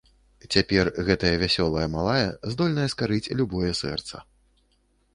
Цяпер 0.53 0.89
гэтая 1.09 1.31
вясёлая 1.43 1.85
малая 1.97 2.25
здольная 2.55 2.89
скарыць 2.97 3.33
любое 3.43 3.71
сэрца. 3.85 4.27